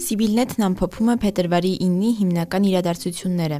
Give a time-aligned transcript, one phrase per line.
[0.00, 3.58] Սիվիլնետն ամփոփում է փետրվարի 9-ի հիմնական իրադարձությունները։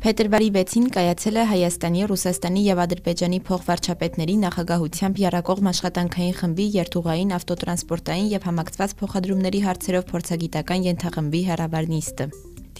[0.00, 8.28] Փետրվարի 6-ին կայացել է Հայաստանի, Ռուսաստանի եւ Ադրբեջանի փոխվարչապետների նախագահությամբ Երակողմ աշխատանքային խմբի երթուղային, ավտոտրանսպորտային
[8.32, 12.28] եւ համակցված փոխադրումների հարցերով փորձագիտական ենթախմբի հերավար նիստը։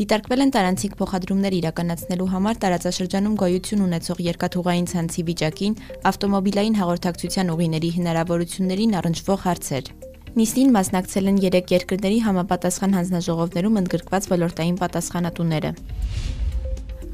[0.01, 5.75] Դիտարկվել են տարանցիկ փոխադրումներ իրականացնելու համար տարածաշրջանում գոյություն ունեցող երկաթուղային ցանցի վիճակին,
[6.09, 9.93] ավտոմոբիլային հաղորդակցության ուղիների հնարավորություններին առնչվող հարցեր։
[10.39, 15.71] Նիստին մասնակցել են 3 երկրների համապատասխան հանձնաժողովներում ընդգրկված ոլորտային պատասխանատուները։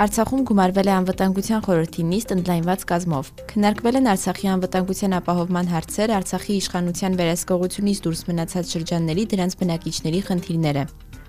[0.05, 6.57] Արցախում գումարվել է անվտանգության խորհրդի նիստ ընդլայնված կազմով։ Քննարկվել են Արցախի անվտանգության ապահովման հարցեր, Արցախի
[6.61, 10.85] իշխանության վերահսկողությունից դուրս մնացած շրջանների դրանց բնակիչների խնդիրները։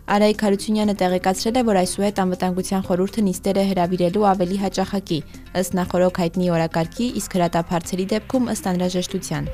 [0.08, 5.20] Արայիկ Հարությունյանը տեղեկացրել է, որ այսուհետ անվտանգության խորհուրդը նիստերը հրավիրելու ավելի հաճախակի,
[5.64, 9.52] ըստ նախորոք հայտնի օրակարգի, իսկ հրատապ հարցերի դեպքում ըստ անհրաժեշտության։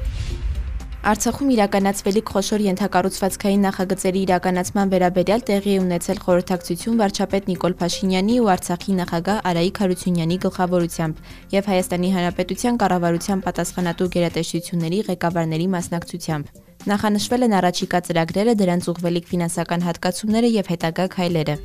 [1.03, 8.48] Արցախում իրականացվելիք խոշոր ենթակառուցվածքային նախագծերի իրականացման վերաբերյալ տեղի է ունեցել խորհրդակցություն վարչապետ Նիկոլ Փաշինյանի ու
[8.54, 11.20] Արցախի նախագահ Արայիկ Հարությունյանի գլխավորությամբ
[11.60, 19.85] եւ Հայաստանի Հանրապետության կառավարության պատասխանատու գերատեսչությունների ղեկավարների մասնակցությամբ։ Նախանշվել են առաջիկա ծրագրերը, դրանց ուղղվելիք ֆինանսական
[19.91, 21.60] հատկացումները եւ հետագա քայլերը։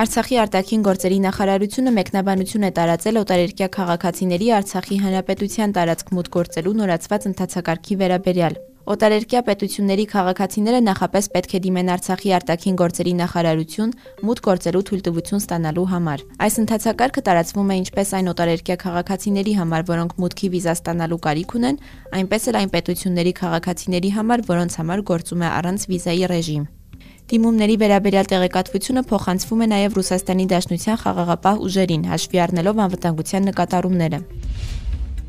[0.00, 7.26] Արցախի արտաքին գործերի նախարարությունը մեկնաբանություն է տարածել օտարերկյա քաղաքացիների Արցախի հանրապետության տարածք մուտք գործելու նորացված
[7.30, 8.56] ընթացակարգի վերաբերյալ։
[8.94, 15.86] Օտարերկյա պետությունների քաղաքացիները նախապես պետք է դիմեն Արցախի արտաքին գործերի նախարարություն մուտք գործելու թույլտվություն ստանալու
[15.92, 21.56] համար։ Այս ընթացակարգը տարածվում է ինչպես այն օտարերկյա քաղաքացիների համար, որոնք մուտքի վիզա ստանալու կարիք
[21.60, 21.80] ունեն,
[22.24, 26.68] այնպես էլ այն պետությունների քաղաքացիների համար, որոնց համար գործում է առանց վիզայի ռեժիմ։
[27.30, 34.18] Դիմումների վերաբերյալ տեղեկատվությունը փոխանցվում է նաև Ռուսաստանի Դաշնության խաղաղապահ ուժերին, հաշվի առնելով անվտանգության նկատառումները։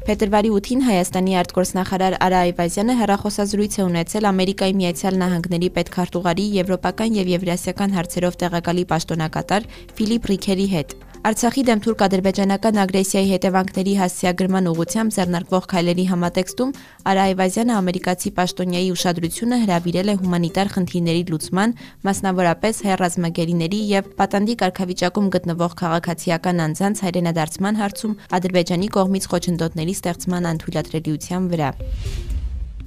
[0.07, 7.31] Փետրվարի 8-ին Հայաստանի արտգործնախարար Արա Այվազյանը հերախոսազրույց է ունեցել Ամերիկայի Միացյալ Նահանգների պետքարտուղարի եվրոպական եւ
[7.35, 15.67] եվրասիական հարցերով տեղակալի պաշտոնակատար Ֆիլիպ Ռիքերի հետ։ Արցախի դեմ թուրք-ադրբեջանական ագրեսիայի հետևանքների հասցեագրման ուղղությամբ ձեռնարկվող
[15.73, 16.71] քայլերի համատեքստում
[17.11, 21.77] Արա Այվազյանը ամերիկացի պաշտոնյայի ուշադրությունը հրավիրել է հումանիտար խնդիրների լուծման,
[22.09, 30.51] մասնավորապես հայ ռազմագերիների եւ պատանդի կարգավիճակում գտնվող քաղաքացիական անձանց հայրենադարձման հարցում Ադրբեջանի կողմից խոչընդոտների ստեղծման
[30.55, 31.73] անթույլատրելիության վրա։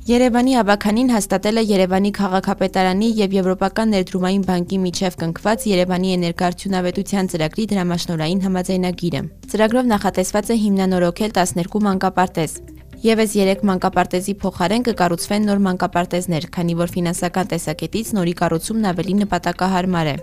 [0.04, 7.65] Երևանի Աբականին հաստատել է Երևանի քաղաքապետարանի եւ Եվրոպական ներդրումային բանկի միջև կնքված Երևանի էներգարդյունավետության ծրագրի
[7.70, 9.22] դրամաշնորային համաձայնագիրը։
[9.54, 12.59] Ծրագրով նախատեսված է հիմնանորոգել 12 մանկապարտեզ։
[13.04, 20.09] Եվս 3 մանկապարտեզի փոխարեն կկառուցվեն նոր մանկապարտեզներ, քանի որ ֆինանսական տեսակետից նորի կառուցումն ավելի նպատակահարմար
[20.12, 20.16] է։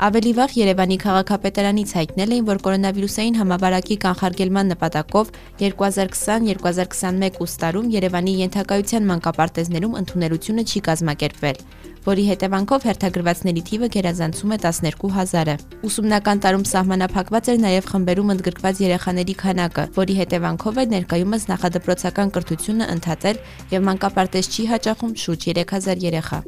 [0.00, 9.04] Ավելի վաղ Երևանի քաղաքապետարանից հայտնել էին, որ կորոնավիրուսային համավարակի կանխարգելման նպատակով 2020-2021 ուստարում Երևանի ենթակայության
[9.10, 11.60] մանկապարտեզներում ընդունելությունը չի կազմակերպվել,
[12.08, 15.58] որի հետևանքով հերթագրվածների թիվը գերազանցում է 12000-ը։
[15.90, 22.90] Ուսումնական տարում սահմանափակված էր նաև խմբերում ընդգրկված երեխաների քանակը, որի հետևանքով է ներկայումս նախադպրոցական կրթությունը
[22.96, 23.44] ընդհատել
[23.76, 26.40] եւ մանկապարտեզ չի հաճախում շուրջ 3000 երեխա։